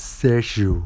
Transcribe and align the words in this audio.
Sérgio 0.00 0.84